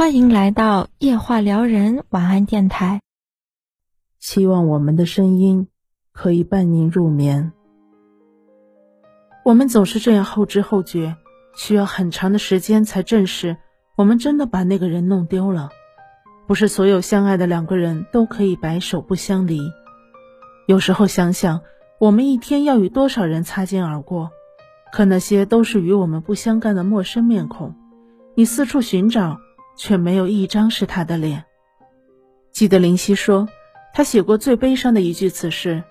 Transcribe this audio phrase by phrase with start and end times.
[0.00, 3.02] 欢迎来到夜话撩人晚安电台。
[4.18, 5.68] 希望我们的声音
[6.10, 7.52] 可以伴您入眠。
[9.44, 11.16] 我们总是这样后知后觉，
[11.54, 13.58] 需要很长的时间才证实
[13.94, 15.68] 我们真的把那个人弄丢了。
[16.46, 19.60] 不是所有相爱的两个人都可以白首不相离。
[20.66, 21.60] 有时候想想，
[21.98, 24.30] 我们一天要与多少人擦肩而过，
[24.92, 27.74] 可那些都是与我们不相干的陌生面孔。
[28.34, 29.38] 你四处寻找。
[29.82, 31.42] 却没有一张是他的脸。
[32.52, 33.48] 记得林夕说，
[33.94, 35.82] 他写过最悲伤的一句词是：“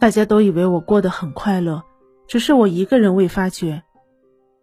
[0.00, 1.84] 大家都以为我过得很快乐，
[2.26, 3.84] 只是我一个人未发觉。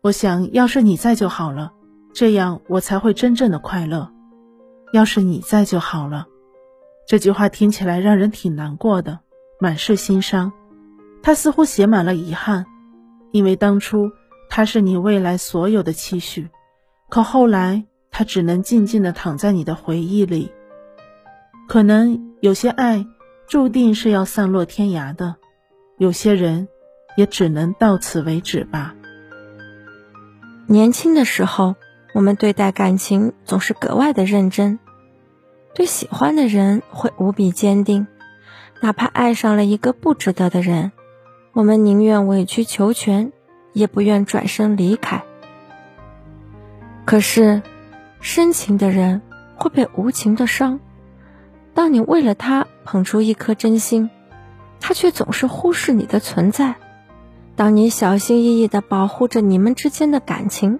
[0.01, 1.71] 我想要是你在就好了，
[2.13, 4.11] 这样我才会真正的快乐。
[4.91, 6.27] 要是你在就好了。”
[7.07, 9.21] 这句话听起来让人挺难过的，
[9.57, 10.51] 满是心伤。
[11.21, 12.65] 他似乎写满了遗憾，
[13.31, 14.11] 因为当初
[14.49, 16.49] 他是你未来所有的期许，
[17.07, 17.85] 可后来。
[18.13, 20.51] 他只能静静的躺在你的回忆里。
[21.67, 23.07] 可能有些爱，
[23.47, 25.35] 注定是要散落天涯的；
[25.97, 26.67] 有些人，
[27.17, 28.93] 也只能到此为止吧。
[30.67, 31.75] 年轻的时候，
[32.13, 34.77] 我们对待感情总是格外的认真，
[35.73, 38.05] 对喜欢的人会无比坚定，
[38.81, 40.91] 哪怕爱上了一个不值得的人，
[41.53, 43.31] 我们宁愿委曲求全，
[43.71, 45.23] 也不愿转身离开。
[47.05, 47.63] 可是。
[48.23, 49.21] 深情的人
[49.57, 50.79] 会被无情的伤。
[51.73, 54.09] 当你为了他捧出一颗真心，
[54.79, 56.75] 他却总是忽视你的存在；
[57.57, 60.79] 当你小心翼翼地保护着你们之间的感情，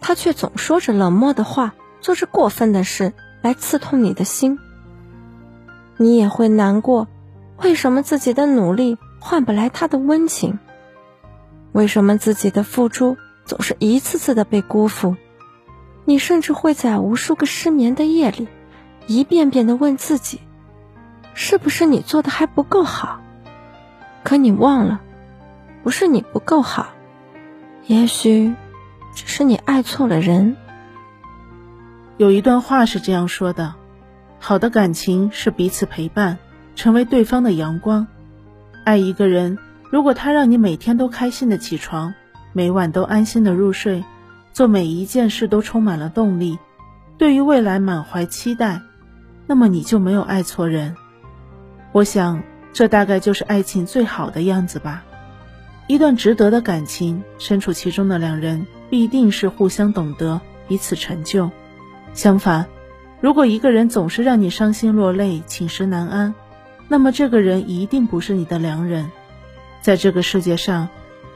[0.00, 4.58] 他却总说着冷漠的话，做着过分的事来刺痛你的心。
[5.98, 7.06] 你也会难过，
[7.62, 10.58] 为什么自己的努力换不来他的温情？
[11.70, 15.14] 为什么自己的付出总是一次次的被辜负？
[16.04, 18.48] 你甚至会在无数个失眠的夜里，
[19.06, 20.40] 一遍遍的问自己：
[21.34, 23.20] 是不是你做的还不够好？
[24.24, 25.00] 可你忘了，
[25.82, 26.88] 不是你不够好，
[27.86, 28.54] 也许
[29.14, 30.56] 只是你爱错了人。
[32.18, 33.74] 有一段话是这样说的：
[34.38, 36.38] 好的感情是彼此陪伴，
[36.76, 38.06] 成为对方的阳光。
[38.84, 39.58] 爱一个人，
[39.90, 42.14] 如果他让你每天都开心的起床，
[42.52, 44.04] 每晚都安心的入睡。
[44.52, 46.58] 做每一件事都充满了动力，
[47.18, 48.80] 对于未来满怀期待，
[49.46, 50.94] 那么你就没有爱错人。
[51.92, 52.42] 我想，
[52.72, 55.04] 这大概就是爱情最好的样子吧。
[55.88, 61.50] 一段值得的感情，身处其中的两人必定是互相懂得，彼此成就。
[62.14, 62.66] 相反，
[63.20, 66.34] 如果一个人总是让你伤心落泪、寝食难安，
[66.88, 69.10] 那么这个人一定不是你的良人。
[69.80, 70.88] 在这个世界上，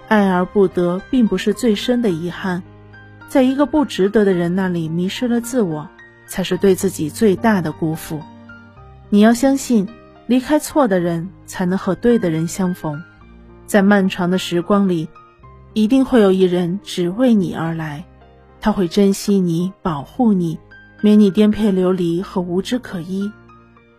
[0.07, 2.63] 爱而不得，并不是最深的遗憾。
[3.29, 5.89] 在一个不值得的人那里迷失了自我，
[6.27, 8.21] 才是对自己最大的辜负。
[9.11, 9.89] 你要相信，
[10.27, 13.03] 离开错的人，才能和对的人相逢。
[13.67, 15.09] 在漫长的时光里，
[15.75, 18.05] 一定会有一人只为你而来，
[18.61, 20.59] 他会珍惜你，保护你，
[21.03, 23.31] 免你颠沛流离和无枝可依。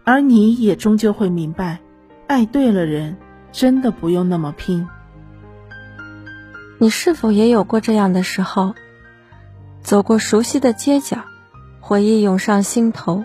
[0.05, 1.79] 而你也终究会明白，
[2.27, 3.17] 爱对了人，
[3.51, 4.87] 真的不用那么拼。
[6.79, 8.73] 你是否也有过这样的时候？
[9.83, 11.23] 走过熟悉的街角，
[11.79, 13.23] 回忆涌上心头，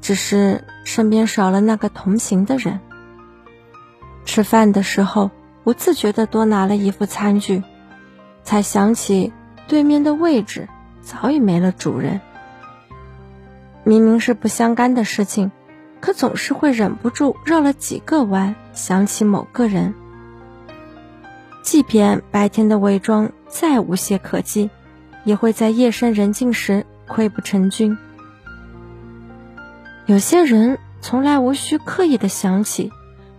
[0.00, 2.80] 只是身边少了那个同行的人。
[4.24, 5.30] 吃饭的时候，
[5.64, 7.62] 不自觉地多拿了一副餐具，
[8.42, 9.32] 才想起
[9.66, 10.68] 对面的位置
[11.02, 12.20] 早已没了主人。
[13.84, 15.50] 明明是不相干的事情，
[16.00, 19.94] 可总是会忍不住绕了几个弯，想起某个人。
[21.62, 24.70] 即便白天的伪装再无懈可击。
[25.24, 27.96] 也会在夜深人静时溃不成军。
[30.06, 32.90] 有些人从来无需刻意的想起，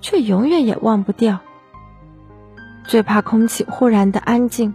[0.01, 1.39] 却永远也忘不掉。
[2.85, 4.73] 最怕空气忽然的安静，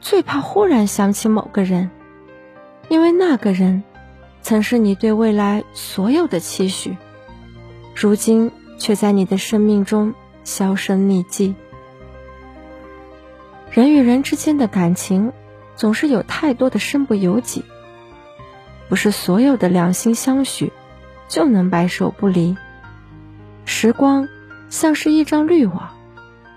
[0.00, 1.90] 最怕忽然想起某个人，
[2.88, 3.82] 因为那个人
[4.40, 6.96] 曾是你对未来所有的期许，
[7.94, 10.14] 如今却在你的生命中
[10.44, 11.54] 销声匿迹。
[13.70, 15.32] 人与人之间的感情。
[15.82, 17.64] 总是有太多的身不由己，
[18.88, 20.72] 不是所有的两心相许
[21.26, 22.56] 就能白首不离。
[23.64, 24.28] 时光
[24.68, 25.90] 像是一张滤网，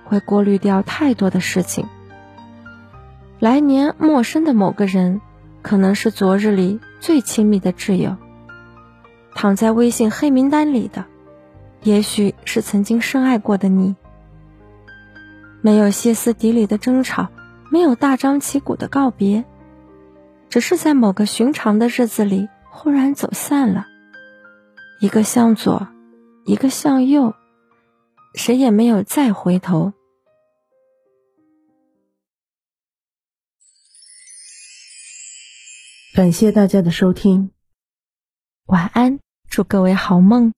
[0.04, 1.88] 会过滤掉太多的事情。
[3.40, 5.22] 来年陌生的某个人，
[5.64, 8.18] 可能是昨日里最亲密的挚友；
[9.34, 11.06] 躺在微信黑名单里的，
[11.82, 13.96] 也许是曾经深爱过的你。
[15.62, 17.30] 没有歇斯底里的争吵。
[17.76, 19.44] 没有大张旗鼓的告别，
[20.50, 23.86] 只是在某个寻常的日子里忽然走散了，
[25.02, 25.86] 一个向左，
[26.46, 27.36] 一个向右，
[28.34, 29.92] 谁也没有再回头。
[36.16, 37.52] 感谢大家的收听，
[38.68, 39.20] 晚安，
[39.50, 40.54] 祝各位好梦。